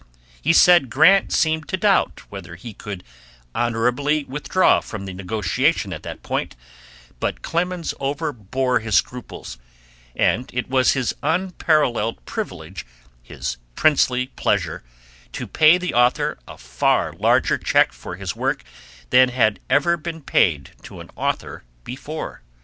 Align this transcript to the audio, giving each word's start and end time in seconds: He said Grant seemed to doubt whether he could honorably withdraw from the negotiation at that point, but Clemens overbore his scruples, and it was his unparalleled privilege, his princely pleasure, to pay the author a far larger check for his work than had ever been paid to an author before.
He 0.41 0.51
said 0.51 0.89
Grant 0.89 1.31
seemed 1.31 1.67
to 1.67 1.77
doubt 1.77 2.21
whether 2.31 2.55
he 2.55 2.73
could 2.73 3.03
honorably 3.53 4.23
withdraw 4.23 4.79
from 4.81 5.05
the 5.05 5.13
negotiation 5.13 5.93
at 5.93 6.01
that 6.01 6.23
point, 6.23 6.55
but 7.19 7.43
Clemens 7.43 7.93
overbore 7.99 8.79
his 8.81 8.95
scruples, 8.95 9.59
and 10.15 10.49
it 10.55 10.67
was 10.67 10.93
his 10.93 11.13
unparalleled 11.21 12.25
privilege, 12.25 12.83
his 13.21 13.57
princely 13.75 14.25
pleasure, 14.25 14.81
to 15.33 15.45
pay 15.45 15.77
the 15.77 15.93
author 15.93 16.39
a 16.47 16.57
far 16.57 17.13
larger 17.13 17.59
check 17.59 17.93
for 17.93 18.15
his 18.15 18.35
work 18.35 18.63
than 19.11 19.29
had 19.29 19.59
ever 19.69 19.97
been 19.97 20.21
paid 20.23 20.71
to 20.81 20.99
an 20.99 21.11
author 21.15 21.63
before. 21.83 22.41